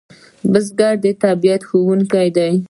[0.51, 2.51] بزګر د طبیعت ښوونکی دی